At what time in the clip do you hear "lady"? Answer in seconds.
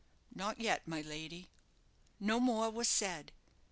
1.01-1.51